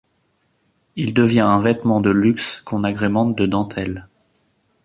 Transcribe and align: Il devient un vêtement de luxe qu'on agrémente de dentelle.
Il 0.95 1.13
devient 1.13 1.41
un 1.41 1.59
vêtement 1.59 2.01
de 2.01 2.09
luxe 2.09 2.59
qu'on 2.65 2.83
agrémente 2.83 3.35
de 3.37 3.45
dentelle. 3.45 4.07